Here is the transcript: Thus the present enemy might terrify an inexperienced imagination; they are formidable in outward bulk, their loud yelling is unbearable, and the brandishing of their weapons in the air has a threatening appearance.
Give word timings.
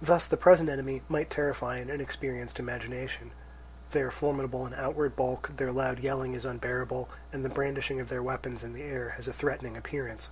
Thus 0.00 0.24
the 0.24 0.36
present 0.36 0.70
enemy 0.70 1.02
might 1.08 1.28
terrify 1.28 1.78
an 1.78 1.90
inexperienced 1.90 2.60
imagination; 2.60 3.32
they 3.90 4.00
are 4.02 4.10
formidable 4.12 4.64
in 4.68 4.72
outward 4.72 5.16
bulk, 5.16 5.50
their 5.56 5.72
loud 5.72 5.98
yelling 5.98 6.34
is 6.34 6.44
unbearable, 6.44 7.08
and 7.32 7.44
the 7.44 7.48
brandishing 7.48 7.98
of 7.98 8.08
their 8.08 8.22
weapons 8.22 8.62
in 8.62 8.72
the 8.72 8.84
air 8.84 9.08
has 9.16 9.26
a 9.26 9.32
threatening 9.32 9.76
appearance. 9.76 10.30